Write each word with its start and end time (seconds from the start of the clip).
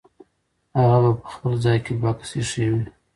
هغه 0.77 0.97
به 1.03 1.11
په 1.21 1.27
خپل 1.33 1.53
ځای 1.63 1.77
کې 1.85 1.93
بکس 2.01 2.29
ایښی 2.37 2.65
وي. 2.71 2.83